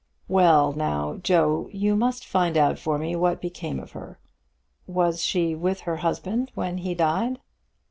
[0.27, 4.17] "Well now, Joe, you must find out for me what became of her.
[4.87, 7.39] Was she with her husband when he died?"